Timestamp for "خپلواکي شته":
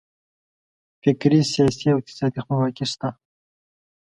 2.43-3.09